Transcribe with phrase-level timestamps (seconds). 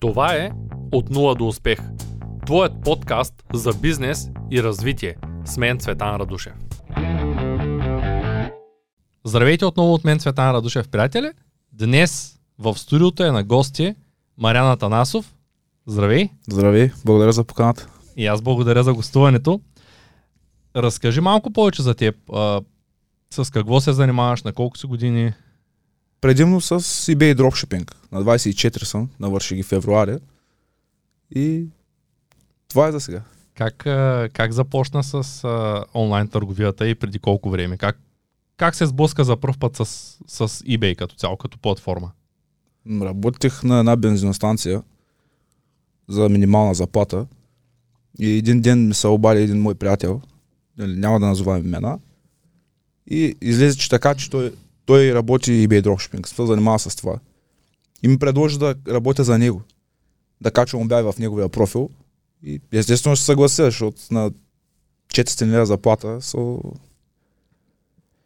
[0.00, 0.50] Това е
[0.92, 1.78] От нула до успех.
[2.46, 5.16] Твоят подкаст за бизнес и развитие.
[5.44, 6.52] С мен Цветан Радушев.
[9.24, 11.30] Здравейте отново от мен Цветан Радушев, приятели.
[11.72, 13.94] Днес в студиото е на гости
[14.38, 15.34] Маряна Танасов.
[15.86, 16.28] Здравей!
[16.50, 17.88] Здравей, благодаря за поканата.
[18.16, 19.60] И аз благодаря за гостуването.
[20.76, 22.16] Разкажи малко повече за теб.
[22.32, 22.60] А,
[23.30, 25.32] с какво се занимаваш, на колко си години?
[26.20, 27.94] Предимно с eBay Dropshipping.
[28.12, 30.18] На 24 съм, навърши ги февруари.
[31.34, 31.66] И
[32.68, 33.22] това е за сега.
[33.54, 33.76] Как,
[34.32, 37.76] как започна с а, онлайн търговията и преди колко време?
[37.76, 37.98] Как,
[38.56, 39.84] как се сблъска за първ път с,
[40.26, 42.10] с eBay като цяло, като платформа?
[43.02, 44.82] Работех на една бензиностанция
[46.08, 47.26] за минимална заплата.
[48.18, 50.20] И един ден ми се обади един мой приятел,
[50.78, 51.98] нали, няма да назовавам имена,
[53.06, 54.52] и излезе, че така, че той,
[54.86, 57.18] той работи eBay Dropshipping, се занимава с това.
[58.02, 59.62] И ми предложи да работя за него.
[60.40, 61.90] Да качвам обяви в неговия профил.
[62.42, 64.30] И естествено ще съглася, защото на
[65.08, 66.56] 400 лева заплата са...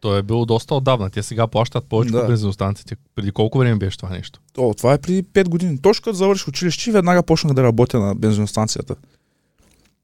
[0.01, 1.11] Той е било доста отдавна.
[1.11, 2.21] Те сега плащат повече Да.
[2.21, 2.97] по бензиностанциите.
[3.15, 4.41] Преди колко време беше това нещо?
[4.59, 5.79] О, това е преди 5 години.
[5.79, 8.97] Точно като завърших училище, веднага почнах да работя на бензиностанцията.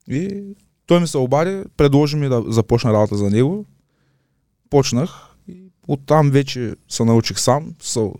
[0.08, 0.42] И
[0.86, 3.64] той ми се обади, предложи ми да започна работа за него.
[4.70, 5.35] Почнах и
[5.88, 7.74] оттам вече се научих сам.
[7.82, 8.14] So,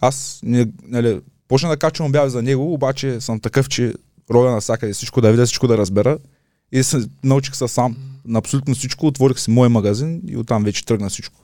[0.00, 3.94] аз не, нали, почнах да качвам обяви за него, обаче съм такъв, че
[4.30, 6.18] роля навсякъде всичко да видя, всичко да разбера.
[6.72, 10.84] И се научих се сам на абсолютно всичко, отворих си мой магазин и оттам вече
[10.84, 11.40] тръгна всичко.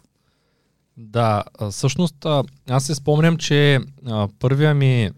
[0.96, 2.26] Да, всъщност
[2.68, 5.10] аз се спомням, че а, първия ми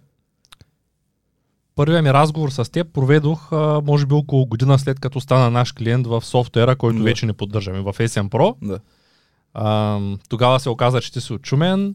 [1.75, 5.73] първия ми разговор с теб проведох а, може би около година след като стана наш
[5.73, 7.05] клиент в софтуера, който Да.
[7.05, 8.55] вече не поддържаме, в SM Pro.
[8.63, 8.79] Да.
[9.55, 11.95] А, тогава се оказа, че ти си от Шумен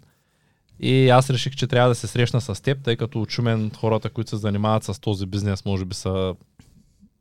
[0.80, 4.10] и аз реших, че трябва да се срещна с теб, тъй като от Шумен хората,
[4.10, 6.36] които се занимават с този бизнес, може би са...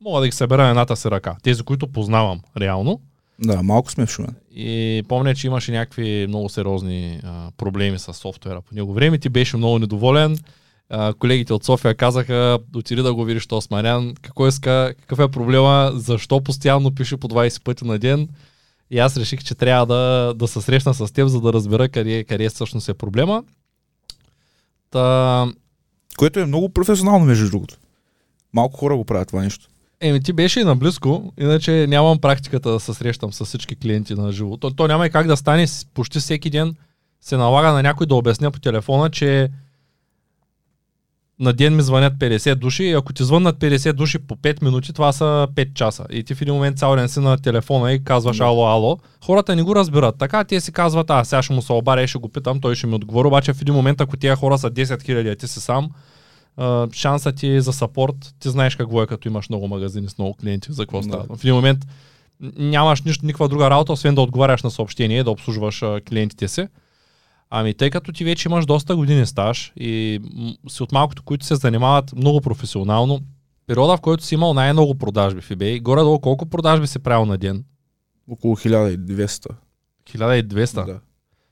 [0.01, 1.37] Мога да ги събера на едната си ръка.
[1.43, 3.01] Тези, които познавам реално.
[3.39, 4.35] Да, малко сме в Шумен.
[4.55, 9.19] И помня, че имаше някакви много сериозни а, проблеми с софтуера по него време.
[9.19, 10.39] Ти беше много недоволен.
[10.91, 14.15] А, колегите от София казаха, отиди да го видиш то с Мариан.
[14.23, 18.29] Какво иска, какъв е проблема, защо постоянно пише по 20 пъти на ден.
[18.91, 22.25] И аз реших, че трябва да, да се срещна с теб, за да разбера къде,
[22.25, 23.45] къде всъщност е проблема.
[24.91, 25.47] Та,
[26.17, 27.77] Което е много професионално, между другото.
[28.53, 29.69] Малко хора го правят това нещо.
[30.01, 34.33] Еми ти беше и наблизко, иначе нямам практиката да се срещам с всички клиенти на
[34.33, 34.57] живо.
[34.57, 36.75] То, то няма и как да стане, почти всеки ден
[37.21, 39.49] се налага на някой да обясня по телефона, че
[41.41, 44.93] на ден ми звънят 50 души и ако ти звъннат 50 души по 5 минути,
[44.93, 46.05] това са 5 часа.
[46.11, 48.99] И ти в един момент цял ден си на телефона и казваш ало, ало.
[49.25, 50.19] Хората не го разбират.
[50.19, 52.75] Така те си казват, а сега ще му се обаря и ще го питам, той
[52.75, 53.29] ще ми отговори.
[53.29, 55.91] Обаче в един момент, ако тия хора са 10 000, а ти си сам,
[56.93, 60.73] шансът ти за сапорт, ти знаеш какво е, като имаш много магазини с много клиенти,
[60.73, 61.05] за какво Да.
[61.05, 61.37] става.
[61.37, 61.79] В един момент
[62.59, 66.67] нямаш нищо, никаква друга работа, освен да отговаряш на съобщение, да обслужваш клиентите си.
[67.51, 70.21] Ами тъй като ти вече имаш доста години стаж и
[70.69, 73.21] си от малкото, които се занимават много професионално,
[73.67, 77.39] периода, в който си имал най-много продажби в eBay, горе-долу колко продажби си правил на
[77.39, 77.65] ден?
[78.31, 79.47] Около 1200.
[80.11, 80.87] 1200.
[80.87, 81.01] Да.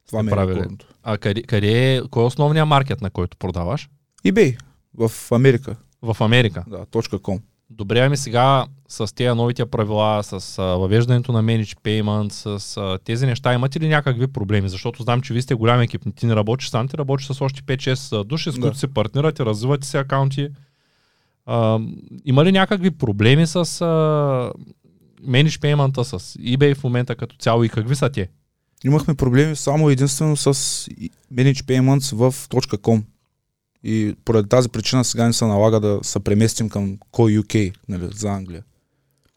[0.06, 0.86] Това ми е рекордното.
[1.02, 3.88] А къде, къде е, кой е основният маркет, на който продаваш?
[4.24, 4.58] eBay
[4.94, 5.76] в Америка.
[6.02, 6.64] В Америка.
[6.68, 7.40] Да, .com.
[7.70, 12.98] Добре, ами сега с тези новите правила, с а, въвеждането на Manage Payment, с а,
[13.04, 14.68] тези неща, имате ли някакви проблеми?
[14.68, 17.62] Защото знам, че вие сте голям екип, ти не работиш сам, ти работиш с още
[17.62, 18.60] 5-6 души, с Да.
[18.60, 20.48] които се партнирате, развивате се акаунти.
[21.46, 21.80] А,
[22.24, 23.62] има ли някакви проблеми с а,
[25.28, 28.28] Manage Payment, с eBay в момента като цяло и какви са те?
[28.84, 30.54] Имахме проблеми само единствено с
[31.34, 33.02] Manage Payments в .com.
[33.88, 38.08] И поради тази причина сега ни се налага да се преместим към Core UK, нали,
[38.12, 38.64] за Англия.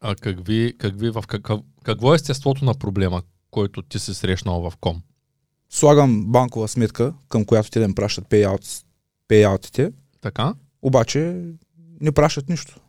[0.01, 3.21] А какви, какви, в какъв, какво е естеството на проблема,
[3.51, 5.01] който ти си срещнал в ком?
[5.69, 8.83] Слагам банкова сметка, към която те да им пращат payout,
[9.29, 10.53] payoutите, Така?
[10.81, 11.41] обаче
[12.01, 12.79] не пращат нищо.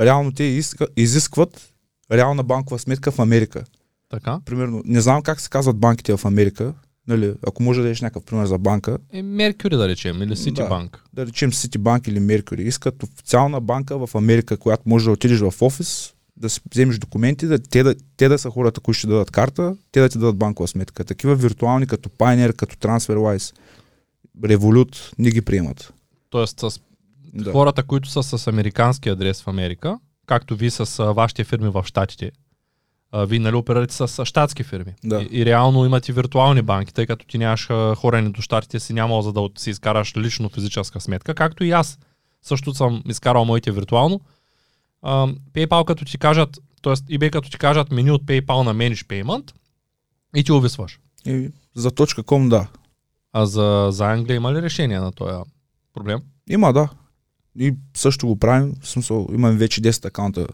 [0.00, 0.60] Реално те
[0.96, 1.74] изискват
[2.12, 3.64] реална банкова сметка в Америка.
[4.08, 4.40] Така?
[4.44, 6.74] Примерно, не знам как се казват банките в Америка,
[7.08, 10.96] нали, ако може да дадеш някакъв пример за банка, Е, Меркюри да речем, или Citibank.
[11.12, 15.54] да речем Citibank или Mercury, искат официална банка в Америка, която може да отидеш в
[15.60, 19.30] офис, да си вземеш документи, да, те, да, те да са хората, които ще дадат
[19.30, 21.04] карта, те да ти дадат банкова сметка.
[21.04, 23.54] Такива виртуални като Pioneer, като TransferWise,
[24.40, 25.92] Revolut не ги приемат.
[26.30, 26.80] Тоест с
[27.34, 27.52] Да.
[27.52, 32.30] хората, които са с американски адрес в Америка, както ви с вашите фирми в Штатите,
[33.12, 34.94] а, вие нали оперирате с, с щатски фирми.
[35.04, 35.22] Да.
[35.22, 39.22] И, и реално имате виртуални банки, тъй като ти нямаш хорене до щатите си нямал
[39.22, 41.98] за да си изкараш лично физическа сметка, както и аз
[42.42, 44.20] също съм изкарал моите виртуално.
[45.02, 46.92] А, PayPal като ти кажат, т.е.
[46.92, 49.52] eBay като ти кажат меню от PayPal на Manage Payment
[50.36, 51.00] и ти увисваш.
[51.26, 52.66] И за .com да.
[53.32, 55.44] А за, за Англия има ли решение на този
[55.94, 56.20] проблем?
[56.48, 56.88] Има, да.
[57.58, 58.74] И също го правим.
[58.80, 60.46] В смисъл, имам вече 10 акаунта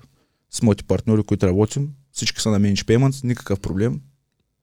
[0.50, 1.88] с моите партньори, които работим.
[2.12, 4.00] Всички са на Manage Payments, никакъв проблем.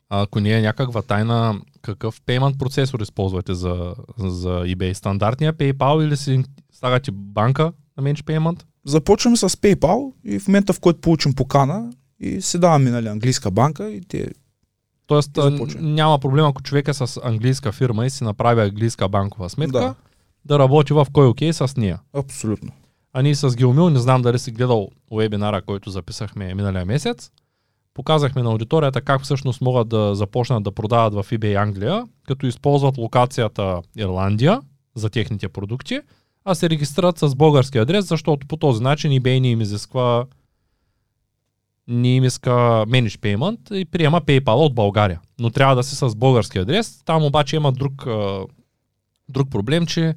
[0.09, 4.93] А ако не е някаква тайна, какъв payment процесор използвате за, за eBay?
[4.93, 8.63] Стандартния PayPal или си слагате банка на Manage Payment?
[8.85, 13.51] Започваме с PayPal и в момента, в който получим покана и се даваме нали, английска
[13.51, 14.29] банка и те
[15.07, 15.87] Тоест започваме.
[15.91, 19.95] няма проблем, ако човек е с английска фирма и си направи английска банкова сметка, да,
[20.45, 20.59] Да.
[20.59, 21.99] работи в кой окей с нея.
[22.13, 22.71] абсолютно.
[23.13, 27.31] А ние с Гилмил, не знам дали си гледал вебинара, който записахме миналия месец,
[27.94, 32.97] показахме на аудиторията как всъщност могат да започнат да продават в eBay Англия, като използват
[32.97, 34.61] локацията Ирландия
[34.95, 36.00] за техните продукти,
[36.45, 40.25] а се регистрират с български адрес, защото по този начин eBay не им изисква
[41.88, 42.50] не им иска
[42.88, 45.21] Manage Payment и приема PayPal от България.
[45.39, 47.03] Но трябва да си с български адрес.
[47.06, 48.06] Там обаче има друг,
[49.29, 50.15] друг проблем, че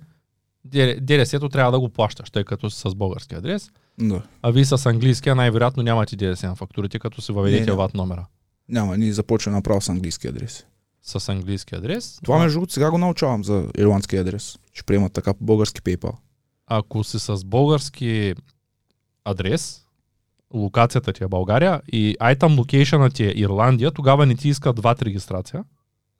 [0.65, 3.71] ДДС-то трябва да го плащаш, тъй като си с български адрес.
[4.01, 4.23] Да.
[4.43, 8.27] А вие с английския най-вероятно нямате ДДС на фактурите, като си въведете Не, ват номера.
[8.69, 10.67] Няма, ние започваме направо с английски адрес.
[11.03, 12.19] С английски адрес.
[12.25, 14.59] Това между другото сега го научавам за ирландски адрес.
[14.73, 16.13] Ще приемат така по български PayPal.
[16.67, 18.35] Ако си с български
[19.25, 19.83] адрес,
[20.55, 25.03] локацията ти е България и item location ти е Ирландия, тогава не ти иска дват
[25.03, 25.65] регистрация,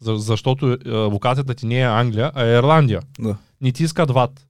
[0.01, 3.01] за- защото е, локацията ти не е Англия, а е Ирландия.
[3.19, 3.37] Да.
[3.63, 4.47] Не ти искат ват.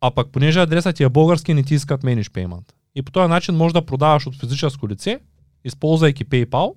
[0.00, 2.72] А пък понеже адресът ти е български, не ти искат Manage Payment.
[2.94, 5.20] И по този начин можеш да продаваш от физическо лице,
[5.64, 6.74] използвайки PayPal,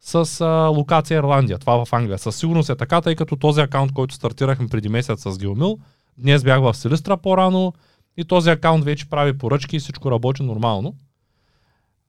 [0.00, 1.58] с а, локация Ирландия.
[1.58, 2.18] Това в Англия.
[2.18, 5.78] Със сигурност е така, тъй като този акаунт, който стартирахме преди месец с Геомил,
[6.18, 7.72] днес бях в Силистра по-рано
[8.16, 10.94] и този акаунт вече прави поръчки и всичко работи нормално.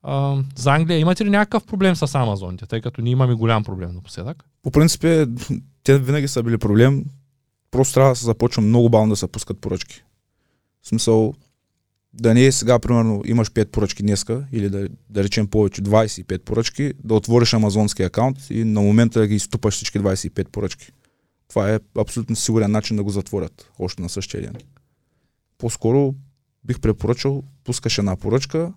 [0.03, 3.91] А, за Англия имате ли някакъв проблем с Амазоните, тъй като ние имаме голям проблем
[3.93, 4.45] напоследък?
[4.63, 5.27] По принцип, е,
[5.83, 7.05] те винаги са били проблем.
[7.71, 10.03] Просто трябва да се започва много бавно да се пускат поръчки.
[10.81, 11.33] В смисъл,
[12.13, 16.39] да не е сега, примерно, имаш 5 поръчки днеска, или да, да речем повече 25
[16.39, 20.91] поръчки, да отвориш амазонски акаунт и на момента да ги изтупаш всички 25 поръчки.
[21.47, 24.55] Това е абсолютно сигурен начин да го затворят още на същия ден.
[25.57, 26.15] По-скоро
[26.63, 28.73] бих препоръчал, пускаш една поръчка,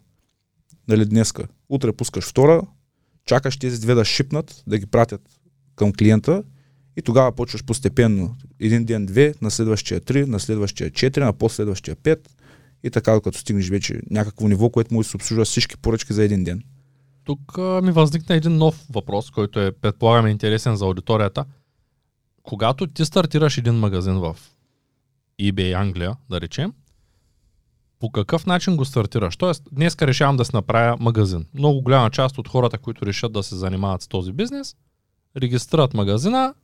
[0.89, 2.63] нали днеска, утре пускаш втора,
[3.25, 5.41] чакаш тези две да шипнат, да ги пратят
[5.77, 6.43] към клиента
[6.97, 8.37] и тогава почваш постепенно.
[8.61, 12.31] Един ден две, на следващия три, на следващия четири, на последващия пет
[12.83, 16.25] и така, докато стигнеш вече някакво ниво, което може да се обслужва всички поръчки за
[16.25, 16.63] един ден.
[17.25, 21.45] Тук а, ми възникна един нов въпрос, който е, предполагам, интересен за аудиторията.
[22.43, 24.37] Когато ти стартираш един магазин в
[25.41, 26.73] eBay Англия, да речем,
[28.01, 29.37] по какъв начин го стартираш?
[29.37, 31.47] Тоест, днес решавам да си направя магазин.
[31.55, 34.77] Много голяма част от хората, които решат да се занимават с този бизнес,
[35.37, 36.55] регистрират магазина,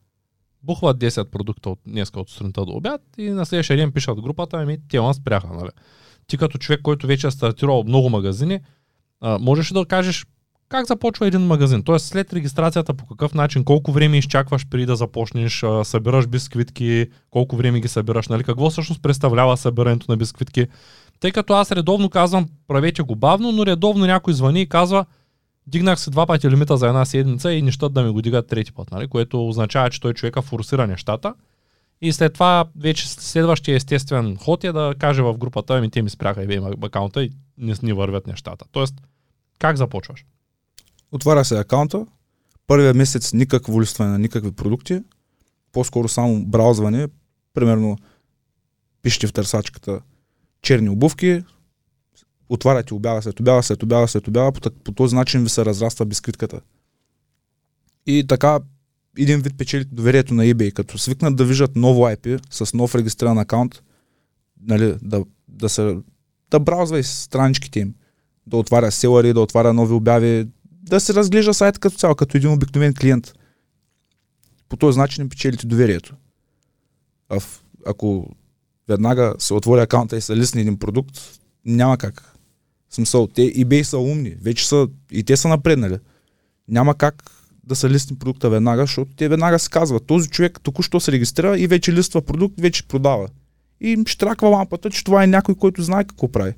[0.67, 4.57] бухват 10 продукта от днеска от сутринта до обяд и на следващия ден пишат групата,
[4.57, 5.71] ами те ма спряха, нали?
[6.27, 8.61] Ти като човек, който вече е стартирал много магазини,
[9.21, 10.27] а, можеш да кажеш
[10.69, 11.83] как започва един магазин?
[11.83, 17.07] Тоест след регистрацията по какъв начин, колко време изчакваш преди да започнеш, а, събираш бисквитки,
[17.31, 18.45] колко време ги събираш, нали?
[18.45, 20.67] Какво всъщност представлява събирането на бисквитки?
[21.21, 25.07] Тъй като аз редовно казвам, правете го бавно, но редовно някой звъни и казва,
[25.67, 28.73] дигнах си два пъти лимита за една седмица и нещата да ми го дигат трети
[28.73, 29.09] път, нали?
[29.09, 31.35] което означава, че той човека форсира нещата.
[32.01, 36.11] И след това вече следващия естествен ход е да каже в групата, ами те ми
[36.11, 38.65] спряха и акаунта и не, не вървят нещата.
[38.73, 38.95] Тоест,
[39.59, 40.25] как започваш?
[41.13, 42.07] Отваря се акаунта,
[42.67, 45.01] първия месец никакво листване на никакви продукти,
[45.73, 47.09] по-скоро само браузване,
[47.55, 47.97] примерно
[49.03, 50.01] пишете в търсачката
[50.63, 51.45] черни обувки,
[52.49, 56.07] отваряте обява след обява, след обява, след обява, по, по този начин ви се разраства
[56.07, 56.61] бисквитката.
[58.07, 58.59] И така
[59.19, 63.39] един вид печелите доверието на eBay, като свикнат да виждат ново IP с нов регистриран
[63.39, 63.83] акаунт,
[64.63, 65.97] нали, да, да, се,
[66.51, 67.95] да браузва и страничките им,
[68.47, 70.49] да отваря селари, да отваря нови обяви,
[70.83, 73.33] да се разглежда сайта като цяло, като един обикновен клиент.
[74.69, 76.15] По този начин им печелите доверието.
[77.29, 78.29] А в, ако
[78.89, 81.21] веднага се отвори акаунта и се лисне един продукт,
[81.65, 82.36] няма как.
[82.91, 85.99] Смисъл, те eBay са умни, вече са, и те са напреднали.
[86.69, 87.31] Няма как
[87.65, 91.59] да се листни продукта веднага, защото те веднага се казват, този човек току-що се регистрира
[91.59, 93.29] и вече листва продукт, вече продава.
[93.81, 96.53] И им штраква лампата, че това е някой, който знае какво прави.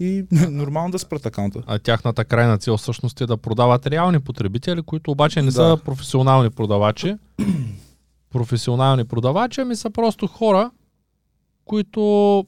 [0.00, 1.62] И нормално да спрат акаунта.
[1.66, 5.52] А тяхната крайна цел всъщност е да продават реални потребители, които обаче не Да.
[5.52, 7.16] са професионални продавачи.
[8.30, 10.70] професионални продавачи, ами са просто хора,
[11.64, 12.46] които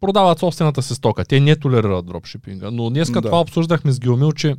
[0.00, 1.24] продават собствената си стока.
[1.24, 2.70] Те не толерират дропшипинга.
[2.70, 3.20] Но днес Да.
[3.22, 4.56] това обсъждахме с Геомил, че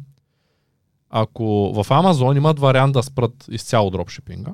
[1.09, 4.53] ако в Amazon имат вариант да спрат изцяло дропшипинга,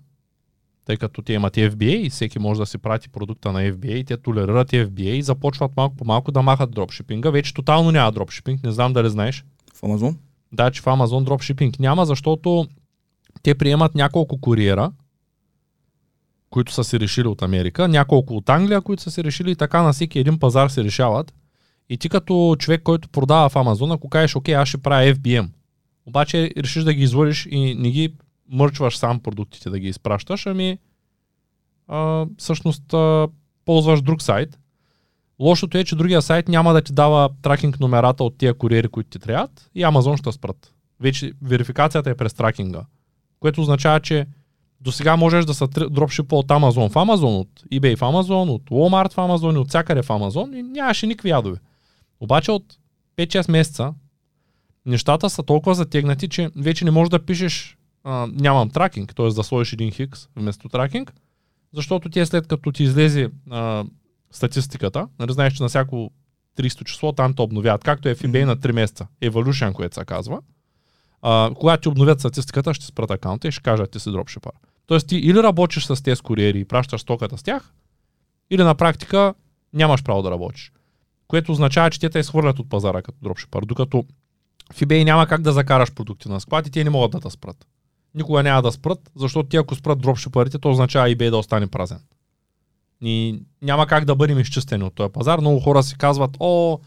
[0.85, 4.03] тъй като те имат FBA и всеки може да си прати продукта на FBA и
[4.03, 7.29] те толерират FBA и започват малко по малко да махат дропшипинга.
[7.29, 9.45] Вече тотално няма дропшипинг, не знам дали знаеш.
[9.73, 10.17] В Амазон?
[10.53, 12.67] Да, че в Amazon дропшипинг няма, защото
[13.43, 14.91] те приемат няколко куриера,
[16.49, 19.81] които са се решили от Америка, няколко от Англия, които са се решили и така
[19.81, 21.33] на всеки един пазар се решават.
[21.89, 25.49] И ти като човек, който продава в Амазон, ако кажеш, окей, аз ще правя FBM,
[26.05, 28.13] обаче решиш да ги излъжиш и не ги
[28.49, 30.77] мърчваш сам продуктите да ги изпращаш, ами
[31.87, 33.27] а, всъщност а,
[33.65, 34.59] ползваш друг сайт.
[35.39, 39.09] Лошото е, че другия сайт няма да ти дава тракинг номерата от тия куриери, които
[39.09, 40.73] ти трябват и Амазон ще спрат.
[40.99, 42.81] Вече верификацията е през тракинга,
[43.39, 44.25] което означава, че
[44.81, 48.69] до сега можеш да се дропшипа от Amazon в Amazon, от eBay в Amazon, от
[48.69, 51.57] Walmart в Amazon и от всякъде в Amazon и нямаше никакви ядове.
[52.19, 52.63] Обаче от
[53.17, 53.93] 5-6 месеца
[54.85, 59.27] нещата са толкова затегнати, че вече не можеш да пишеш а, нямам тракинг, т.е.
[59.27, 61.13] да сложиш един хикс вместо тракинг,
[61.73, 63.85] защото ти е след като ти излезе а,
[64.31, 66.11] статистиката, нали знаеш, че на всяко
[66.57, 70.05] 300 число там те обновяват, както е в eBay на 3 месеца, Evolution, което се
[70.05, 70.39] казва.
[71.21, 74.51] А, когато ти обновят статистиката, ще спрат акаунта и ще кажат ти си дропшипър.
[74.85, 77.73] Тоест ти или работиш с тези куриери и пращаш стоката с тях,
[78.49, 79.33] или на практика
[79.73, 80.71] нямаш право да работиш.
[81.27, 84.05] Което означава, че те те изхвърлят от пазара като дропшипър, докато
[84.73, 87.29] в eBay няма как да закараш продукти на склад и те не могат да те
[87.29, 87.67] спрат.
[88.15, 91.99] Никога няма да спрат, защото ти ако спрат дропшипърите, то означава eBay да остане празен.
[93.01, 95.39] И няма как да бъдем изчистени от този пазар.
[95.39, 96.79] Много хора си казват, о,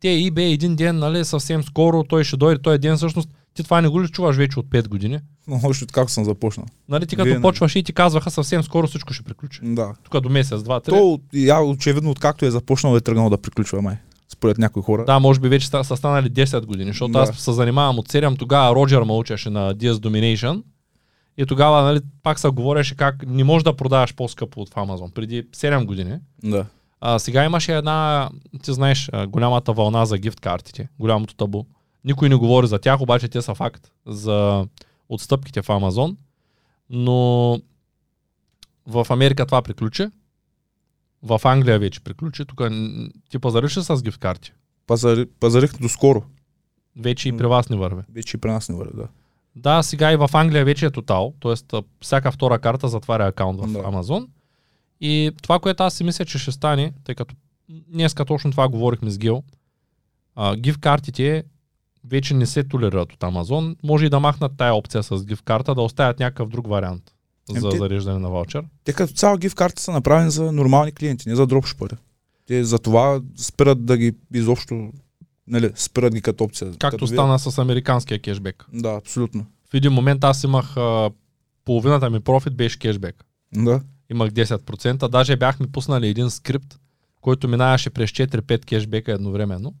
[0.00, 3.28] те eBay един ден, нали, съвсем скоро, той ще дойде, той ден всъщност.
[3.58, 5.18] Ти това не го ли чуваш вече от 5 години?
[5.48, 6.66] Но още от как съм започнал.
[6.88, 7.42] Нали, ти като Винаги.
[7.42, 9.60] почваш и ти казваха съвсем скоро всичко ще приключи.
[9.62, 9.94] Да.
[10.02, 10.90] Тук до месец, два, три.
[10.90, 13.96] То, я очевидно, откакто е започнал, е тръгнал да приключва май.
[14.28, 15.04] Според някои хора.
[15.04, 17.18] Да, може би вече ста- са станали 10 години, защото Да.
[17.18, 20.62] аз се занимавам от 7, тогава Роджер ме учеше на DS Domination
[21.38, 25.42] и тогава нали, пак се говореше как не можеш да продаваш по-скъпо от Amazon, преди
[25.46, 26.14] 7 години.
[26.44, 26.66] Да.
[27.00, 28.30] А, сега имаше една,
[28.62, 31.64] ти знаеш, голямата вълна за гифт картите, голямото табу.
[32.08, 34.66] Никой не говори за тях, обаче те са факт за
[35.08, 36.16] отстъпките в Amazon.
[36.90, 37.60] Но
[38.86, 40.06] в Америка това приключи.
[41.22, 42.44] В Англия вече приключи.
[42.44, 42.62] Тук
[43.30, 44.52] ти пазариш ли с гифт карти?
[44.86, 46.22] Пазари, пазарих доскоро.
[46.96, 48.02] Вече и при вас не върви.
[48.14, 49.08] Вече и при нас не върви, да.
[49.56, 51.82] Да, сега и в Англия вече е тотал, т.е.
[52.00, 53.78] всяка втора карта затваря акаунт в Да.
[53.78, 54.28] Amazon.
[55.00, 57.34] И това, което аз си мисля, че ще стане, тъй като
[57.68, 59.42] днеска точно това говорихме с Гил,
[60.56, 61.44] гифт картите
[62.04, 63.76] вече не се толерират от Amazon.
[63.84, 67.02] Може и да махнат тая опция с гифт карта, да оставят някакъв друг вариант
[67.54, 68.64] Ем, за те- зареждане на ваучер.
[68.84, 71.96] Те като цяло гифт карти са направени за нормални клиенти, не за дропшипъри.
[72.46, 74.90] Те за това спират да ги изобщо,
[75.46, 76.70] нали, спират ги като опция.
[76.70, 78.66] Както като стана с американския кешбек.
[78.72, 79.46] Да, абсолютно.
[79.70, 81.10] В един момент аз имах а,
[81.64, 83.24] половината ми профит беше кешбек.
[83.54, 83.80] Да.
[84.10, 85.08] имах 10%.
[85.08, 86.78] Даже бяхме пуснали един скрипт,
[87.20, 89.74] който минаваше през 4-5 кешбека едновременно.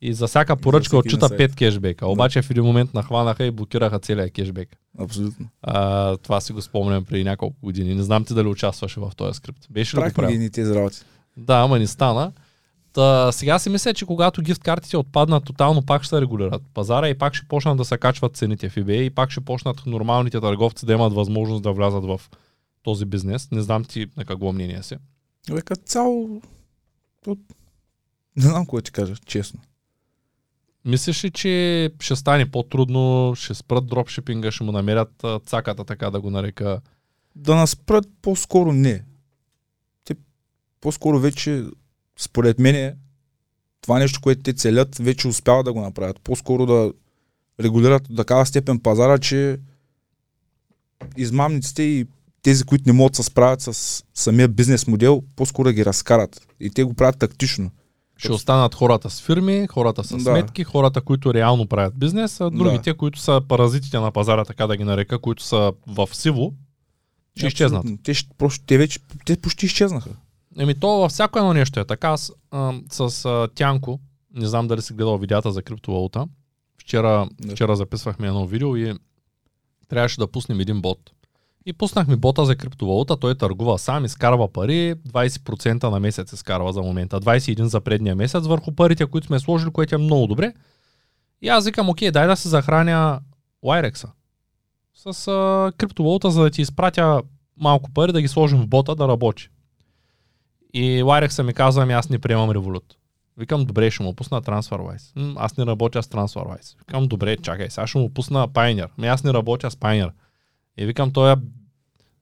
[0.00, 1.52] И за всяка поръчка всеки отчита един сайт.
[1.52, 2.06] 5 кешбека.
[2.06, 4.68] Обаче в един момент нахванаха и блокираха целия кешбек.
[4.98, 5.48] Абсолютно.
[5.62, 7.94] А, това си го спомням преди няколко години.
[7.94, 9.66] Не знам ти дали участваше в този скрипт.
[9.70, 10.50] Беше ли го правил?
[10.52, 10.98] тези работи.
[11.36, 12.32] Да, ама не стана.
[12.92, 17.08] Та, сега си мисля, че когато гифт картите отпаднат тотално, пак ще се регулират пазара
[17.08, 20.40] и пак ще почнат да се качват цените в eBay и пак ще почнат нормалните
[20.40, 22.20] търговци да имат възможност да влязат в
[22.82, 23.50] този бизнес.
[23.50, 24.96] Не знам ти на какво мнение си.
[25.50, 26.42] Бе, като цяло...
[28.36, 29.60] Не знам да ти кажа, честно.
[30.86, 36.20] Мислиш ли, че ще стане по-трудно, ще спрат дропшипинга, ще му намерят цаката, така да
[36.20, 36.80] го нарека?
[37.36, 39.04] Да нас спрат по-скоро не.
[40.04, 40.14] Те
[40.80, 41.64] по-скоро вече,
[42.18, 42.98] според мен,
[43.80, 46.20] това нещо, което те целят, вече успяват да го направят.
[46.20, 46.92] По-скоро да
[47.60, 49.58] регулират до такава степен пазара, че
[51.16, 52.06] измамниците и
[52.42, 56.46] тези, които не могат да се справят с самия бизнес модел, по-скоро ги разкарат.
[56.60, 57.70] И те го правят тактично.
[58.16, 60.20] Ще останат хората с фирми, хората с Да.
[60.20, 64.76] сметки, хората, които реално правят бизнес, а другите, които са паразитите на пазара, така да
[64.76, 66.54] ги нарека, които са в сиво,
[67.36, 67.86] ще изчезнат.
[68.02, 70.10] Те, ще, просто, те вече те почти изчезнаха.
[70.58, 72.08] Еми то във всяко едно нещо е така.
[72.08, 74.00] Аз а, с а, Тянко,
[74.34, 76.26] не знам дали си гледал видеята за криптовалута,
[76.78, 77.52] вчера, Да.
[77.54, 78.94] вчера записвахме едно видео и
[79.88, 80.98] трябваше да пуснем един бот.
[81.66, 86.82] И пуснахме бота за криптовалута, той търгува сам, изкарва пари, 20% на месец изкарва за
[86.82, 90.52] момента, 21% за предния месец върху парите, които сме сложили, което е много добре.
[91.42, 93.20] И аз викам, окей, дай да се захраня
[93.64, 94.12] Wirex-а
[94.96, 97.22] с а, криптовалута, за да ти изпратя
[97.56, 99.48] малко пари, да ги сложим в бота да работи.
[100.74, 102.94] И Wirex ми казва, ами аз не приемам Revolut.
[103.36, 105.16] Викам, добре, ще му пусна TransferWise.
[105.16, 106.78] М, аз не работя с TransferWise.
[106.78, 108.88] Викам, добре, чакай, сега ще му пусна Pioneer.
[108.98, 110.10] Ами аз не работя с Pioneer.
[110.76, 111.34] И викам, той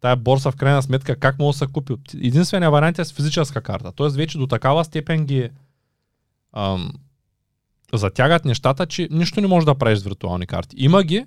[0.01, 1.95] тая борса в крайна сметка как мога да се купи?
[2.15, 3.93] Единственият вариант е с физическа карта.
[3.93, 5.51] Тоест вече до такава степен ги
[6.53, 6.93] ам,
[7.93, 10.77] затягат нещата, че нищо не може да правиш с виртуални карти.
[10.79, 11.27] Има ги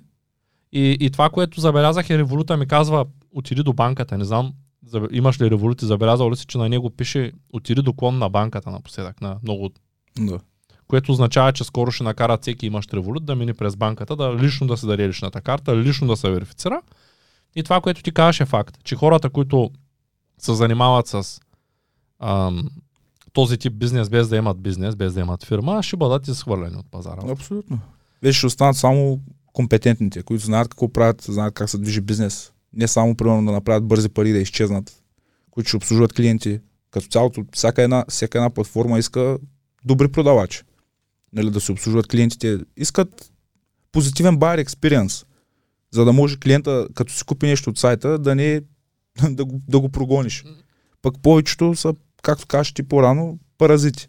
[0.72, 4.52] и, и това, което забелязах е Революта ми казва, отиди до банката, не знам,
[5.10, 8.28] имаш ли Револют и забелязал ли си, че на него пише отиди до клон на
[8.28, 9.70] банката напоследък, на много
[10.18, 10.40] Да.
[10.88, 14.66] което означава, че скоро ще накарат всеки имащ револют да мине през банката, да лично
[14.66, 16.82] да се даде личната карта, лично да се верифицира.
[17.56, 19.70] И това, което ти казваш е факт, че хората, които
[20.38, 21.40] се занимават с
[22.20, 22.70] ам,
[23.32, 26.90] този тип бизнес, без да имат бизнес, без да имат фирма, ще бъдат изхвърлени от
[26.90, 27.30] пазара.
[27.30, 27.78] Абсолютно.
[28.22, 29.20] Вече ще останат само
[29.52, 32.52] компетентните, които знаят какво правят, знаят как се движи бизнес.
[32.72, 35.02] Не само, примерно, да направят бързи пари да изчезнат,
[35.50, 36.60] които ще обслужват клиенти.
[36.90, 39.38] Като цялото, всяка една, всяка една платформа иска
[39.84, 40.62] добри продавачи.
[41.32, 42.58] Нали, да се обслужват клиентите.
[42.76, 43.32] Искат
[43.92, 45.24] позитивен buyer experience,
[45.90, 48.60] за да може клиента, като си купи нещо от сайта, да не
[49.30, 50.44] да го, да го прогониш.
[51.02, 54.08] Пък повечето са, както кажеш ти по-рано, паразити.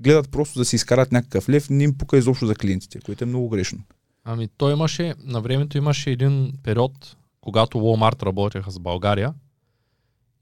[0.00, 3.26] Гледат просто да си изкарат някакъв лев, не им пука изобщо за клиентите, което е
[3.26, 3.78] много грешно.
[4.24, 9.34] Ами той имаше, на времето имаше един период, когато Walmart работеха с България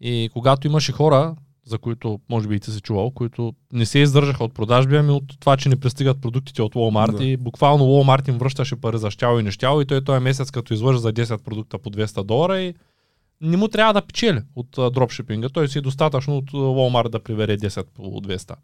[0.01, 3.99] и когато имаше хора, за които може би и ти си чувал, които не се
[3.99, 7.25] издържаха от продажби, ами от това, че не пристигат продуктите от Walmart Да.
[7.25, 10.75] и буквално Walmart им връщаше пари за щяло и нещяло и той този месец като
[10.75, 12.75] излъжа за 10 продукта по 200 долара и
[13.41, 15.49] не му трябва да печели от а, дропшипинга.
[15.49, 18.55] Той си е достатъчно от Walmart да прибере 10 по 200.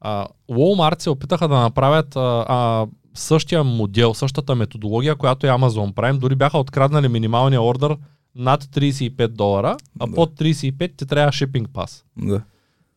[0.00, 5.92] А, Walmart се опитаха да направят а, а, същия модел, същата методология, която е Amazon
[5.92, 6.18] Prime.
[6.18, 7.96] Дори бяха откраднали минималния ордер
[8.34, 10.14] над 35 долара, а Да.
[10.14, 12.04] под 35 ти трябва шипинг пас.
[12.16, 12.42] Да.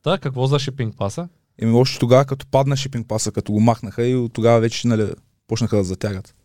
[0.03, 1.29] Та, какво за шипинг паса?
[1.59, 5.07] Еми още тогава, като падна шипинг паса, като го махнаха и от тогава вече нали,
[5.47, 6.35] почнаха да затягат.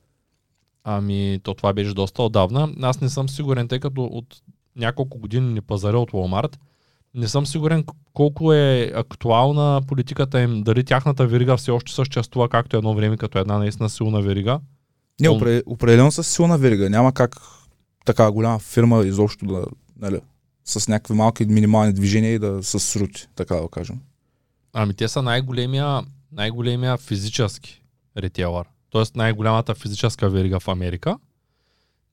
[0.84, 2.72] Ами, то това беше доста отдавна.
[2.82, 4.42] Аз не съм сигурен, тъй като от
[4.76, 6.56] няколко години ни пазаря от Walmart.
[7.14, 12.76] Не съм сигурен колко е актуална политиката им, дали тяхната верига все още съществува както
[12.76, 14.60] едно време, като една наистина силна верига.
[15.20, 15.28] Не,
[15.66, 16.90] определено с силна верига.
[16.90, 17.36] Няма как
[18.04, 19.64] така голяма фирма изобщо да,
[19.98, 20.20] нали,
[20.64, 24.00] с някакви малки минимални движения и да се срути, така да кажем.
[24.72, 27.82] Ами те са най-големия, най-големия физически
[28.16, 28.66] ретейлър.
[28.90, 31.18] Тоест най-голямата физическа верига в Америка.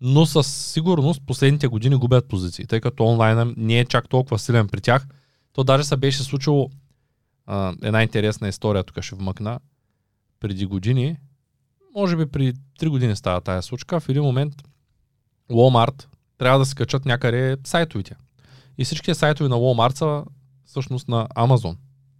[0.01, 4.67] Но със сигурност последните години губят позиции, тъй като онлайна не е чак толкова силен
[4.67, 5.07] при тях.
[5.53, 6.69] То даже се беше случило
[7.45, 9.59] а, една интересна история, тук ще вмъкна.
[10.39, 11.17] Преди години,
[11.95, 14.53] може би при 3 години става тая случка, в един момент
[15.51, 16.05] Walmart
[16.37, 18.15] трябва да се качат някъде сайтовите.
[18.77, 20.23] И всичките сайтове на Walmart са
[20.65, 21.75] всъщност на Amazon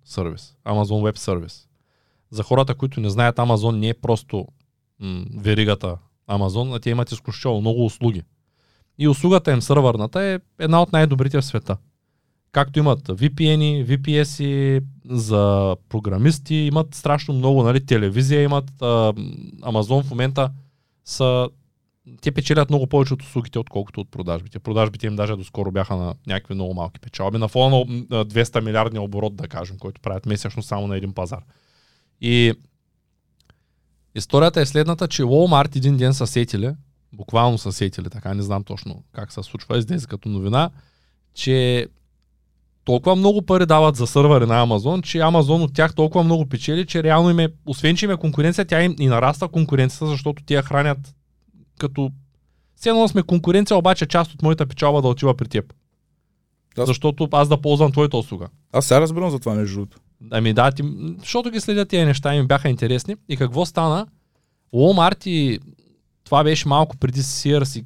[0.10, 1.68] сервис, Amazon Web сервис.
[2.32, 4.48] За хората, които не знаят, Amazon не е просто
[5.00, 5.98] м- веригата
[6.30, 8.24] Amazon, а те имат изключително много услуги.
[8.98, 11.78] И услугата им сървърната е една от най-добрите в света.
[12.52, 19.14] Както имат VPN, VPS за програмисти, имат страшно много, нали, телевизия имат, а,
[19.62, 20.52] Amazon в момента
[21.06, 21.50] са
[22.22, 24.60] те печелят много повече от услугите, отколкото от продажбите.
[24.60, 27.38] Продажбите им даже доскоро бяха на някакви много малки печалби.
[27.38, 30.98] На фона на м, а, 200 милиардния оборот, да кажем, който правят месечно само на
[30.98, 31.44] един пазар.
[32.22, 32.54] И
[34.16, 36.72] историята е следната, че Walmart един ден са сетили,
[37.14, 40.70] буквално са сетили, така не знам точно как се случва, излезе като новина,
[41.34, 41.88] че
[42.86, 46.86] толкова много пари дават за сървъри на Амазон, че Амазон от тях толкова много печели,
[46.86, 50.44] че реално им е, освен че им е конкуренция, тя им и нараства конкуренцията, защото
[50.44, 51.16] тия хранят
[51.80, 52.12] като
[52.76, 55.74] все едно сме конкуренция, обаче част от моята печалба да отива при теб.
[56.76, 56.86] Да.
[56.86, 58.48] Защото аз да ползвам твоята услуга.
[58.74, 59.98] Аз сега разбирам за това, между другото.
[60.32, 60.84] Ами да, ти,
[61.20, 63.16] защото ги следят тези неща и ми бяха интересни.
[63.30, 64.08] И какво стана?
[64.74, 65.60] Walmart и
[66.24, 67.86] това беше малко преди Sears и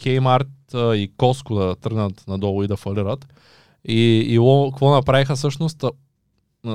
[0.00, 3.26] Kmart и Costco да тръгнат надолу и да фалират.
[3.84, 4.36] И, и
[4.70, 5.84] какво направиха всъщност?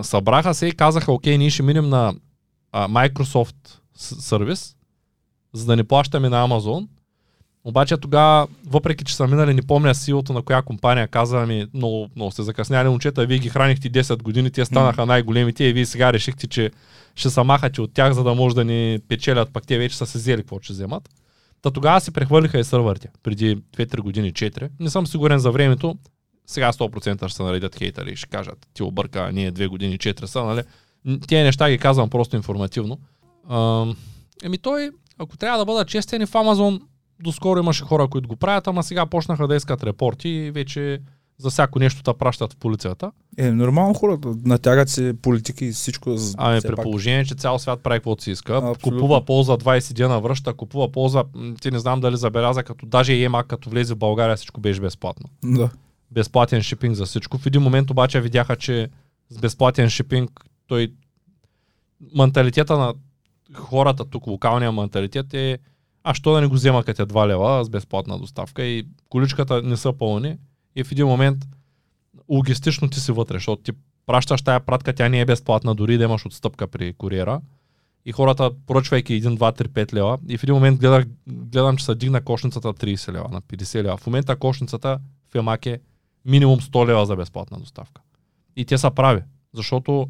[0.02, 2.13] Събраха се и казаха, окей, ние ще минем на
[2.71, 3.56] а, Microsoft
[3.95, 4.76] сервис,
[5.54, 6.88] за да не плащаме на Amazon.
[7.64, 12.10] Обаче тогава, въпреки че са минали, не помня силото на коя компания, каза ми, много,
[12.16, 16.14] много сте закъсняли момчета, вие ги хранихте 10 години, те станаха най-големите и вие сега
[16.14, 16.72] решихте, че
[17.16, 20.06] ще се махате от тях, за да може да ни печелят, пък те вече са
[20.06, 21.10] се взели какво ще вземат.
[21.62, 24.70] Та тогава си прехвърлиха и сървърите, преди 2-3 години, 4.
[24.80, 25.96] Не съм сигурен за времето,
[26.48, 30.26] сега 100% ще се наредят хейтери и ще кажат, ти обърка, ние 2 години, 4
[30.26, 30.64] са, нали?
[31.28, 33.00] Тия неща ги казвам просто информативно.
[34.44, 36.82] Еми той, ако трябва да бъда честен, и в Амазон
[37.24, 41.00] доскоро имаше хора, които го правят, ама сега почнаха да искат репорти и вече
[41.38, 43.12] За всяко нещо те пращат в полицията.
[43.38, 46.16] Е, нормално хората натягат се политики и всичко.
[46.38, 48.92] Ами при положение, че цял свят прави каквото си иска, Абсолютно.
[48.92, 51.24] купува полза 20 дена, връща, купува полза,
[51.62, 55.30] ти не знам дали забеляза, като даже ЕМА, като влезе в България, всичко беше безплатно.
[55.44, 55.70] Да.
[56.12, 57.38] Безплатен шипинг за всичко.
[57.38, 58.90] В един момент обаче видяха, че
[59.30, 60.94] с безплатен шипинг той
[62.16, 62.94] менталитета на
[63.54, 65.60] хората тук, локалния менталитет е
[66.04, 69.62] а що да не го взема като е 2 лева с безплатна доставка и количката
[69.62, 70.38] не са пълни
[70.76, 71.48] и в един момент
[72.30, 73.72] логистично ти си вътре, защото ти
[74.06, 77.42] пращаш тая пратка, тя не е безплатна, дори да имаш отстъпка при куриера.
[78.06, 81.86] И хората, поръчвайки 1, 2, 3, 5 лева, и в един момент гледах, гледам, че
[81.86, 83.98] се дигна кошницата 30 лева на 50 лева.
[83.98, 85.00] В момента кошницата
[85.32, 85.80] в Емак е
[86.26, 88.02] минимум 100 лева за безплатна доставка.
[88.56, 89.22] И те са прави,
[89.54, 90.10] защото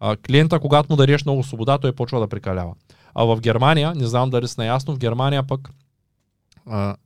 [0.00, 2.74] а, клиента, когато му дадеш много свобода, той почва да прикалява.
[3.14, 5.70] А в Германия, не знам дали си наясно, в Германия пък
[6.66, 6.96] а,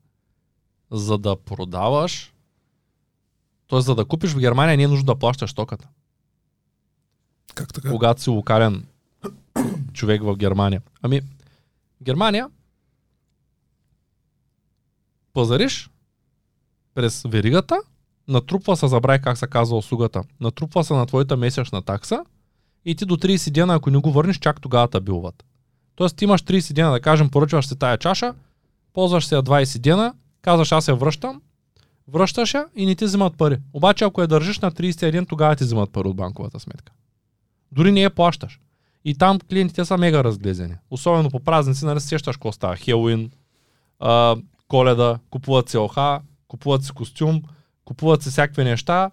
[0.90, 2.32] за да продаваш,
[3.68, 3.80] т.е.
[3.80, 5.88] за да купиш в Германия не е нужно да плащаш токата
[7.54, 7.90] Как така?
[7.90, 8.86] когато си локален
[9.92, 10.82] човек в Германия.
[11.02, 11.20] Ами,
[12.02, 12.50] Германия
[15.32, 15.90] пазариш
[16.94, 17.80] през веригата,
[18.28, 22.24] натрупва се, забравя как се казва услугата, натрупва се на твоята месечна такса
[22.84, 25.44] и ти до 30 дена, ако не го върнеш, чак тогава те билват.
[25.94, 28.34] Тоест ти имаш 30 дена, да кажем, поръчваш се тая чаша,
[28.92, 31.40] ползваш се я 20 дена, казваш аз я връщам,
[32.08, 33.58] връщаш я и не ти взимат пари.
[33.72, 36.92] Обаче ако я държиш на 30 ден, тогава ти взимат пари от банковата сметка.
[37.72, 38.60] Дори не я плащаш.
[39.04, 40.74] И там клиентите са мега разглезени.
[40.90, 42.76] Особено по празници, нали се сещаш какво става.
[42.76, 43.30] Хелуин,
[44.68, 47.42] коледа, купуват си оха, купуват си костюм,
[47.84, 49.10] купуват си всякакви неща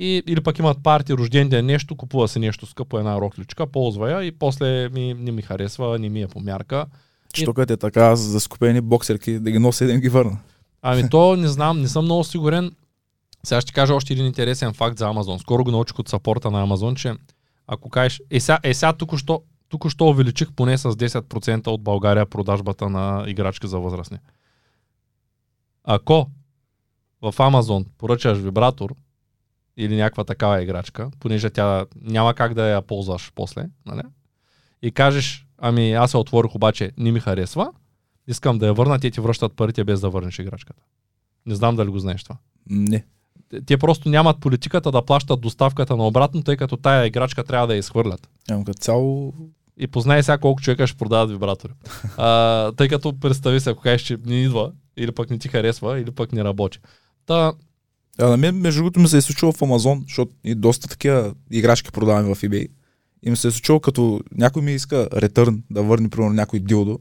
[0.00, 4.10] и, или пък имат парти, рожден ден, нещо, купува си нещо скъпо, една рокличка, ползва
[4.10, 6.86] я и после ми, не ми харесва, не ми е по мярка.
[7.34, 10.38] Що като е така, за скупени боксерки, да ги нося и да ги върна.
[10.82, 12.72] Ами то не знам, не съм много сигурен.
[13.44, 15.38] Сега ще кажа още един интересен факт за Амазон.
[15.38, 17.14] Скоро го научих от сапорта на Амазон, че
[17.66, 21.82] ако кажеш, е сега, е сега тук що, тук що увеличих поне с 10% от
[21.82, 24.18] България продажбата на играчки за възрастни.
[25.84, 26.26] Ако
[27.22, 28.94] в Амазон поръчаш вибратор
[29.80, 34.02] или някаква такава играчка, понеже тя няма как да я ползваш после, нали?
[34.82, 37.70] И кажеш, ами аз я отворих, обаче не ми харесва,
[38.26, 40.82] искам да я върна, те ти връщат парите без да върнеш играчката.
[41.46, 42.36] Не знам дали го знаеш това.
[42.66, 43.04] Не.
[43.48, 47.66] Те- Те просто нямат политиката да плащат доставката на обратно, тъй като тая играчка трябва
[47.66, 48.28] да я изхвърлят.
[48.50, 49.34] Ама като цяло,
[49.76, 51.72] И познай сега колко човека ще продават вибратори.
[52.16, 56.00] А, тъй като представи се, ако кажеш, че не идва, или пък не ти харесва,
[56.00, 56.78] или пък не работи.
[57.26, 57.52] Та,
[58.20, 61.34] А на мен, между другото, ми се е случило в Амазон, защото и доста такива
[61.50, 62.68] играчки продаваме в eBay.
[63.22, 66.98] И ми се е случило, като някой ми иска ретърн, да върне, примерно, някой дилдо.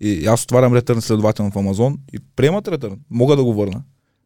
[0.00, 2.96] И аз отварям ретърн следователно в Амазон и приемат ретърн.
[3.10, 3.82] Мога да го върна.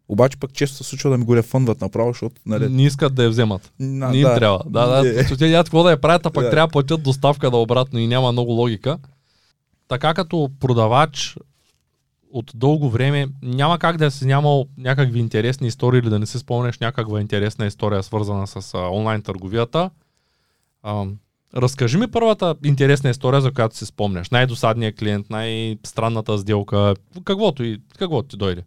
[0.08, 2.68] Обаче пък често се случва да ми го рефъндват направо, защото, нали...
[2.68, 3.72] не искат да я вземат.
[3.80, 4.62] На, не им трябва.
[4.66, 5.14] Да, да.
[5.14, 6.50] Защото Те нямат какво да я правят, а пък Да.
[6.50, 8.98] трябва да платят доставка да обратно и няма много логика.
[9.88, 11.36] Така като продавач
[12.32, 16.38] от дълго време няма как да си нямал някакви интересни истории или да не си
[16.38, 19.90] спомнеш някаква интересна история, свързана с а, онлайн търговията.
[20.82, 21.06] А,
[21.56, 24.30] разкажи ми първата интересна история, за която си спомняш.
[24.30, 28.62] Най-досадният клиент, най-странната сделка, каквото и каквото ти дойде.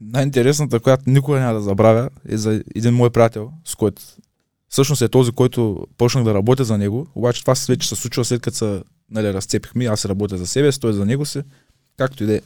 [0.00, 4.02] Най-интересната, която никога няма да забравя, е за един мой приятел, с който
[4.68, 8.42] всъщност е този, който почнах да работя за него, обаче това вече се случва след
[8.42, 11.42] като се нали, разцепихме, аз работя за себе си, той за него си,
[11.96, 12.40] както и да е.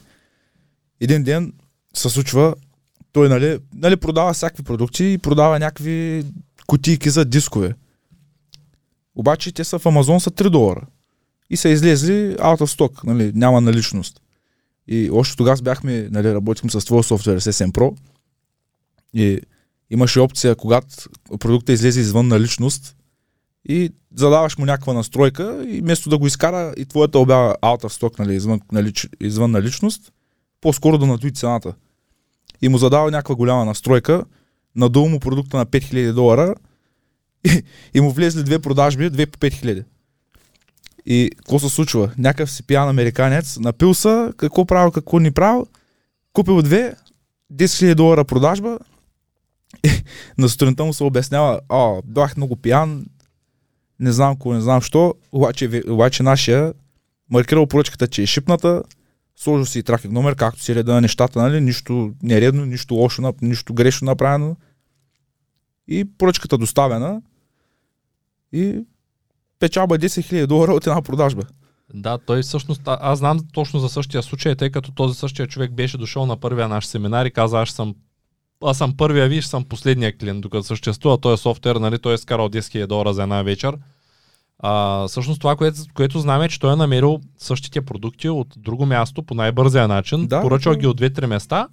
[0.99, 1.53] Един ден
[1.93, 2.55] се случва,
[3.11, 6.25] той нали, нали, продава всякакви продукти и продава някакви
[6.67, 7.73] кутийки за дискове.
[9.15, 10.81] Обаче те са в Амазон са 3 долара.
[11.49, 14.21] И са излезли out of stock, нали, няма наличност.
[14.87, 17.97] И още тогава бяхме, нали, работим с твоя софтуер, с SM Pro.
[19.13, 19.39] И
[19.89, 20.87] имаше опция, когато
[21.39, 22.95] продукта излезе извън наличност
[23.69, 28.01] и задаваш му някаква настройка и вместо да го изкара и твоята обява out of
[28.01, 30.11] stock, нали, извън, налич, извън наличност,
[30.65, 31.73] по-скоро да надуи цената.
[32.61, 34.23] И му задава някаква голяма настройка,
[34.75, 36.55] надолу му продукта на 5000 долара
[37.43, 39.83] и, и му влезли две продажби, две по 5000.
[41.05, 42.11] И какво се случва?
[42.17, 45.67] Някакъв си пиян американец, напил са, какво правил, какво ни правил,
[46.33, 46.95] купил две,
[47.53, 48.79] 10 000 долара продажба,
[50.37, 53.05] на сутринта му се обяснява, а, бях много пиян,
[53.99, 56.73] не знам какво, не знам що, обаче, обаче нашия
[57.29, 58.83] маркирал поръчката, че е шипната,
[59.35, 61.61] сложил си трафик номер, както си реда на нещата, нали?
[61.61, 64.55] нищо нередно, нищо лошо, нищо грешно направено.
[65.87, 67.21] И поръчката доставена
[68.53, 68.85] и
[69.59, 71.43] печалба 10 000 долара от една продажба.
[71.93, 75.71] Да, той всъщност, а- аз знам точно за същия случай, тъй като този същия човек
[75.71, 77.95] беше дошъл на първия наш семинар и каза, аз съм
[78.63, 82.49] аз съм първия, виж, съм последния клиент, докато съществува този софтуер, нали, той е скарал
[82.49, 83.77] 10 000 долара за една вечер.
[84.59, 88.85] А, всъщност това, което, което знам е, че той е намерил същите продукти от друго
[88.85, 90.79] място по най-бързия начин, Да, поръчал да.
[90.79, 91.67] ги от 2-3 места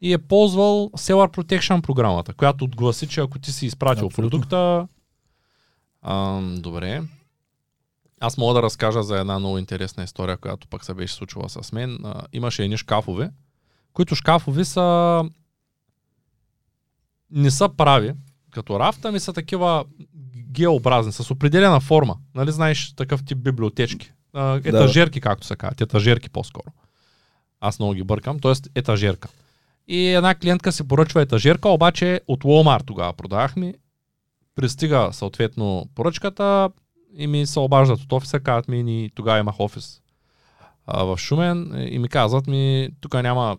[0.00, 4.30] и е ползвал Seller Protection програмата, която отгласи, че ако ти си изпратил Абсолютно.
[4.30, 4.86] продукта...
[6.02, 7.02] А, добре.
[8.20, 11.72] Аз мога да разкажа за една много интересна история, която пък се беше случила с
[11.72, 11.98] мен.
[12.04, 13.30] А, имаше едни шкафове,
[13.92, 15.24] които шкафови са
[17.30, 18.12] не са прави
[18.50, 19.84] като рафта, ми са такива
[20.50, 22.16] геообразни, с определена форма.
[22.34, 24.12] Нали знаеш такъв тип библиотечки?
[24.64, 25.80] Етажерки, както се казват.
[25.80, 26.72] Етажерки по-скоро.
[27.60, 28.52] Аз много ги бъркам, т.е.
[28.74, 29.28] етажерка.
[29.88, 33.74] И една клиентка си поръчва етажерка, обаче от Walmart тогава продавахме.
[34.54, 36.70] Пристига съответно поръчката
[37.16, 40.00] и ми се обаждат от офиса, казват ми, ни, тогава имах офис
[40.86, 43.56] а, в Шумен и ми казват ми, тук няма,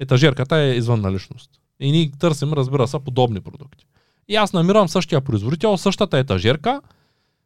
[0.00, 1.50] етажерката е извън наличност.
[1.80, 3.86] И ние търсим, разбира се, подобни продукти.
[4.28, 6.80] И аз намирам същия производител, същата етажерка,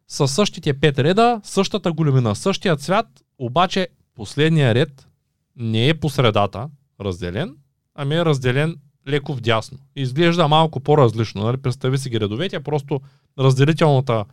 [0.07, 3.07] с същите пет реда, същата големина, същия цвят,
[3.39, 5.07] обаче последния ред
[5.55, 6.69] не е по средата
[7.01, 7.55] разделен,
[7.95, 8.75] ами е разделен
[9.07, 9.77] леко вдясно.
[9.95, 11.43] Изглежда малко по-различно.
[11.43, 11.57] Нали?
[11.57, 13.01] Представи си ги редовете, просто
[13.39, 14.25] разделителната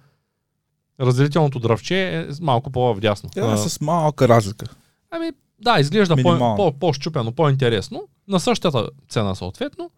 [1.00, 3.30] разделителното дръвче е малко по-вдясно.
[3.32, 4.66] Тя А, е с малка разлика.
[5.10, 6.56] Ами, да, изглежда по, Минимално.
[6.56, 8.08] по, по-щупено, по-интересно.
[8.28, 9.90] На същата цена съответно.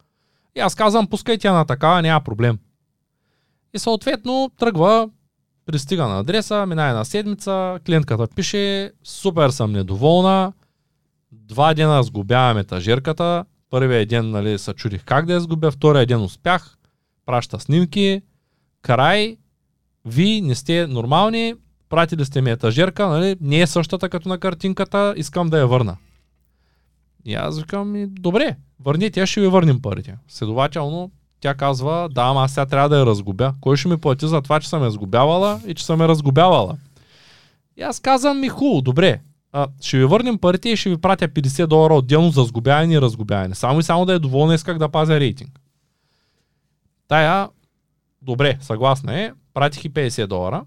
[0.57, 2.59] И аз казвам, пускай тя на такава, няма проблем.
[3.75, 5.11] И съответно тръгва,
[5.67, 10.53] пристига на адреса, мина една седмица, клиентката пише, супер съм недоволна,
[11.33, 16.23] два дена сгубявам етажерката, първия ден нали, се чудих как да я сгубя, втория ден
[16.23, 16.79] успях,
[17.27, 18.23] праща снимки,
[18.83, 19.37] край,
[20.05, 21.55] вие не сте нормални,
[21.89, 25.97] пратили сте ми етажерка, нали, не е същата като на картинката, искам да я върна.
[27.25, 30.17] И аз викам, добре, върните, я ще ви върнем парите.
[30.29, 33.55] Следователно, тя казва, да, ама аз сега трябва да я разгубя.
[33.61, 36.77] Кой ще ми плати за това, че съм я сгубявала и че съм я разгубявала?
[37.77, 39.21] И аз казвам ми, хубаво, добре,
[39.53, 43.01] а, ще ви върнем парите и ще ви пратя 50 долара отделно за сгубяване и
[43.01, 43.55] разгубяване.
[43.55, 45.61] Само и само да е доволна, исках да пазя рейтинг.
[47.09, 47.49] Тая,
[48.23, 50.65] добре, съгласна е, пратих и 50 долара.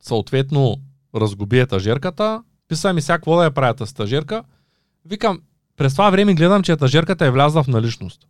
[0.00, 0.76] Съответно,
[1.14, 4.44] разгуби етажерката, писа ми сега какво да я правя тази стажерка.
[5.04, 5.40] Викам,
[5.76, 8.26] през това време гледам, че етажерката е влязла в наличност.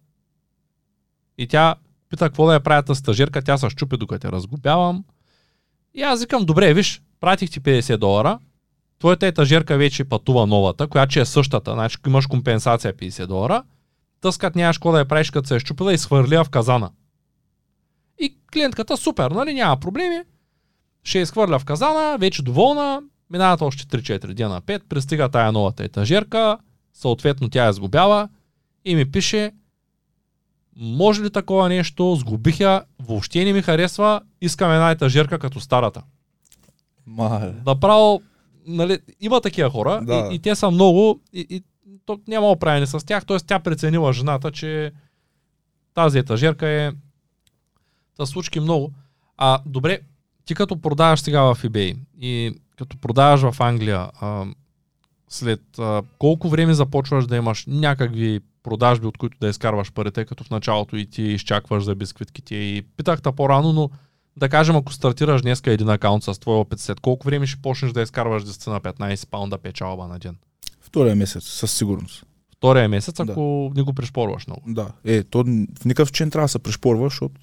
[1.38, 1.74] И тя
[2.08, 5.04] пита какво да я правя тази стажерка, тя се щупи докато я разгубявам.
[5.94, 8.38] И аз викам, добре, виж, пратих ти 50 долара,
[8.98, 13.62] твоята етажерка вече пътува новата, която е същата, значи имаш компенсация 50 долара,
[14.20, 16.90] тъскат нямаш какво да я правиш, като се е щупила и схвърли я в казана.
[18.18, 20.20] И клиентката супер, нали, няма проблеми.
[21.04, 26.58] Ще изхвърля в казана, вече доволна, минават още 3-4 дена 5, пристига тая новата етажерка,
[26.94, 28.28] съответно тя я сгубява
[28.84, 29.52] и ми пише
[30.76, 36.02] може ли такова нещо, сгубих я, въобще не ми харесва, искам една етажерка като старата.
[37.06, 37.54] Мале.
[37.66, 38.22] Направо,
[38.66, 40.28] нали, има такива хора Да.
[40.30, 41.62] и, и, те са много и, и
[42.06, 43.36] то няма оправяне с тях, т.е.
[43.36, 44.92] тя преценила жената, че
[45.94, 46.92] тази етажерка е
[48.16, 48.92] та случки много.
[49.36, 50.00] А, добре,
[50.44, 54.46] ти като продаваш сега в eBay и като продаваш в Англия, а,
[55.28, 60.44] след а, колко време започваш да имаш някакви продажби, от които да изкарваш парите, като
[60.44, 63.90] в началото и ти изчакваш за бисквитките и питах те по-рано, но
[64.36, 67.92] да кажем, ако стартираш днеска един акаунт с твой опит, след колко време ще почнеш
[67.92, 70.36] да изкарваш 10 на 15 паунда печалба на ден?
[70.80, 72.26] Втория месец, със сигурност.
[72.56, 74.62] Втория месец, ако не го пришпорваш много.
[74.66, 74.92] Да.
[75.04, 75.44] Е, то
[75.78, 77.40] в никакъв не трябва да се пришпорва, защото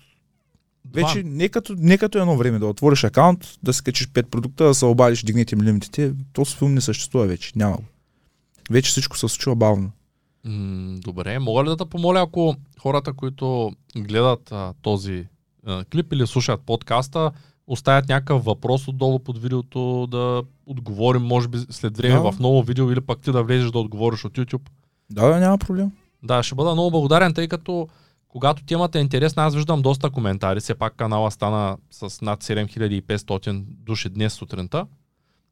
[0.93, 4.63] вече не като, не като едно време да отвориш акаунт, да си качиш 5 продукта,
[4.63, 6.13] да се обадиш, дигнете им лимитите.
[6.33, 7.51] Този филм не съществува вече.
[7.55, 7.83] Няма го.
[8.71, 9.91] Вече всичко се случва бавно.
[10.45, 15.25] М, добре, мога ли да те помоля, ако хората, които гледат а, този
[15.65, 17.31] а, клип или слушат подкаста,
[17.67, 22.31] оставят някакъв въпрос отдолу под видеото, да отговорим, може би след време Да.
[22.31, 24.69] в ново видео или пък ти да влезеш да отговориш от YouTube.
[25.09, 25.91] Да, да, няма проблем.
[26.23, 27.87] Да, ще бъда много благодарен, тъй като
[28.37, 30.59] когато темата е интересна, аз виждам доста коментари.
[30.59, 34.85] Все пак канала стана с над 7500 души днес сутринта.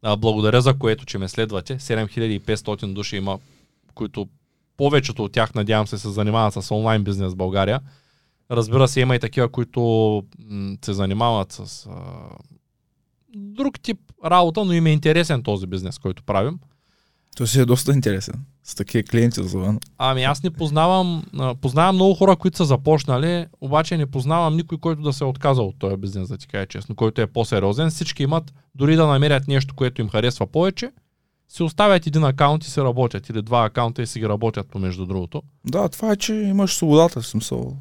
[0.01, 1.79] А, благодаря за което, че ме следвате.
[1.79, 3.39] 7500 души има,
[3.95, 4.27] които
[4.77, 7.79] повечето от тях, надявам се, се занимават с онлайн бизнес в България.
[8.51, 10.23] Разбира се, има и такива, които
[10.85, 11.91] се занимават с а,
[13.35, 16.59] друг тип работа, но им е интересен този бизнес, който правим.
[17.35, 18.35] Той си е доста интересен.
[18.63, 19.79] С такива клиенти завън.
[19.97, 21.23] Ами аз не познавам,
[21.61, 25.67] познавам много хора, които са започнали, обаче не познавам никой, който да се е отказал
[25.67, 27.89] от този бизнес, да ти кажа честно, който е по-сериозен.
[27.89, 30.91] Всички имат, дори да намерят нещо, което им харесва повече,
[31.49, 35.05] си оставят един акаунт и се работят, или два акаунта и си ги работят помежду
[35.05, 35.41] другото.
[35.65, 37.77] Да, това е, че имаш свободата, в смисъл.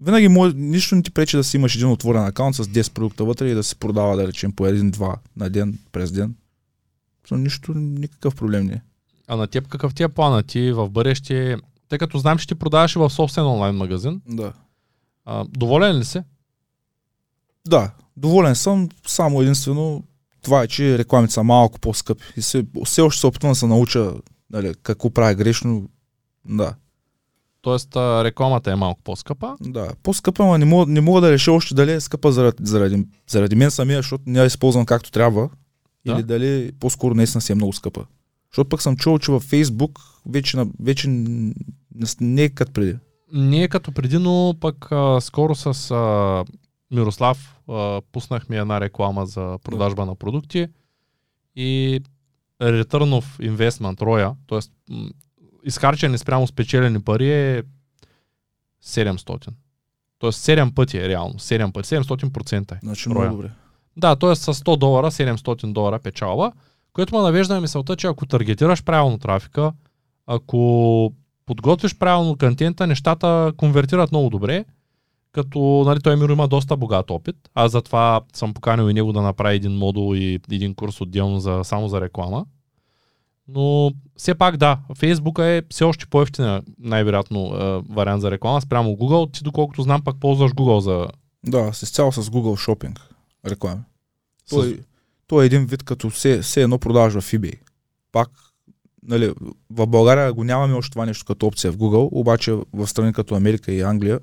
[0.00, 3.24] Винаги може, нищо не ти пречи да си имаш един отворен акаунт с 10 продукта
[3.24, 6.34] вътре и да се продава, да речем, по един-два на ден, през ден.
[7.30, 8.80] So, нищо, никакъв проблем не е.
[9.28, 10.42] А на теб какъв ти е плана?
[10.42, 11.56] Ти в бъдеще,
[11.88, 14.52] тъй като знам, че ти продаваш и в собствен онлайн магазин, Да.
[15.24, 16.20] а, доволен ли си?
[17.68, 20.02] Да, доволен съм, само единствено
[20.42, 22.24] това е, че рекламите са малко по-скъпи.
[22.36, 24.12] И се, все още се опитвам да се науча
[24.50, 25.88] нали, какво правя грешно.
[26.48, 26.74] Да,
[27.60, 29.56] Тоест рекламата е малко по-скъпа.
[29.60, 29.90] да.
[30.02, 33.56] По-скъпа, но не мога, не мога да реша още дали е скъпа заради, заради, заради
[33.56, 35.50] мен самия, защото не я използвам както трябва.
[36.06, 36.12] Да.
[36.12, 38.06] Или дали по-скоро наистина си е много скъпа.
[38.50, 41.08] Защото пък съм чувал, че във Фейсбук вече, на- вече
[42.20, 42.96] не е като преди.
[43.32, 46.44] Не е като преди, но пък а, скоро с а,
[46.90, 47.38] Мирослав
[47.68, 50.68] а, пуснахме една реклама за продажба на продукти
[51.56, 52.00] и
[52.60, 54.60] Return of Investment, роя, т.е.
[55.64, 57.62] изхарчени спрямо спечелени пари е
[58.84, 59.48] 700.
[60.18, 61.34] Тоест 7 пъти е реално.
[61.34, 61.88] 7 пъти.
[61.88, 62.78] 700% е.
[62.82, 63.18] Значи Роя.
[63.20, 63.50] много добре.
[63.96, 64.34] Да, т.е.
[64.34, 66.52] с 100 долара, 700 долара печалба,
[66.92, 69.72] което ме навежда на мисълта, че ако таргетираш правилно трафика,
[70.26, 71.12] ако
[71.46, 74.64] подготвиш правилно контента, нещата конвертират много добре,
[75.32, 77.36] като нали, той Миро има доста богат опит.
[77.54, 81.60] Аз затова съм поканил и него да направи един модул и един курс отделно за,
[81.64, 82.46] само за реклама.
[83.48, 88.90] Но все пак да, Фейсбука е все още по-ефтина, най-вероятно, е, вариант за реклама спрямо
[88.90, 89.32] Google.
[89.32, 91.06] Ти, доколкото знам, пак ползваш Google за...
[91.46, 93.11] Да, с цяло с Google Shopping
[93.46, 93.80] реклами.
[94.46, 94.50] С...
[94.50, 94.80] Той,
[95.26, 97.54] той е един вид като все, все едно продаваш в eBay.
[98.12, 98.28] Пак,
[99.02, 99.32] нали,
[99.70, 103.34] в България го нямаме още това нещо като опция в Google, обаче в страни като
[103.34, 104.20] Америка и Англия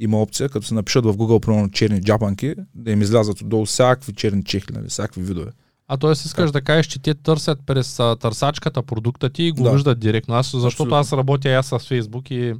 [0.00, 4.12] има опция, като се напишат в Google примерно черни джапанки, да им излязат отдолу всякакви
[4.12, 5.50] черни чехли, нали, всякакви видове.
[5.88, 6.10] А т.е.
[6.12, 9.72] искаш да кажеш, че те търсят през а, търсачката продукта ти и го Да.
[9.72, 10.34] виждат директно.
[10.34, 10.96] Аз, защото Абсолютно.
[10.96, 12.54] аз работя и аз с Фейсбук и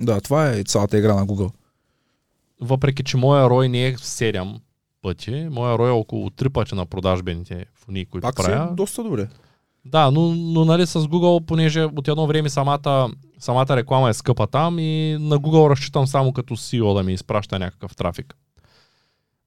[0.00, 1.50] Да, това е цялата игра на Google.
[2.60, 4.60] въпреки, че моя рой не е 7
[5.02, 8.68] пъти, моя рой е около 3 пъти на продажбените фуни, които Пак си правя.
[8.72, 9.28] е доста добре.
[9.84, 14.46] Да, но, но нали с Google, понеже от едно време самата, самата реклама е скъпа
[14.46, 18.36] там и на Google разчитам само като CEO да ми изпраща някакъв трафик.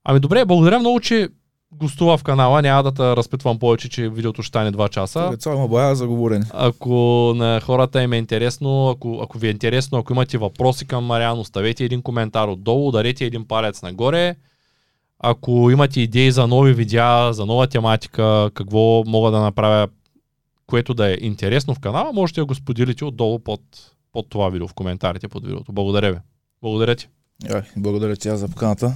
[0.03, 1.29] Ами добре, благодаря много, че
[1.71, 2.61] гостува в канала.
[2.61, 5.37] Няма да те разпитвам повече, че видеото ще стане 2 часа.
[5.39, 6.45] Цяло има бая за говорене.
[6.53, 6.93] Ако
[7.35, 11.39] на хората им е интересно, ако, ако ви е интересно, ако имате въпроси към Мариан,
[11.39, 14.35] оставете един коментар отдолу, ударете един палец нагоре.
[15.19, 19.87] Ако имате идеи за нови видеа, за нова тематика, какво мога да направя,
[20.67, 23.61] което да е интересно в канала, можете да го споделите отдолу под,
[24.11, 25.73] под това видео, в коментарите под видеото.
[25.73, 26.19] Благодаря ви.
[26.61, 27.07] Благодаря ти.
[27.77, 28.93] Благодаря ти аз за поканата.